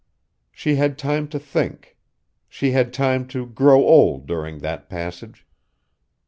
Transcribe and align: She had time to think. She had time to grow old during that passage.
She 0.51 0.77
had 0.77 0.97
time 0.97 1.27
to 1.27 1.37
think. 1.37 1.95
She 2.49 2.71
had 2.71 2.91
time 2.91 3.27
to 3.27 3.45
grow 3.45 3.83
old 3.85 4.25
during 4.25 4.57
that 4.61 4.89
passage. 4.89 5.45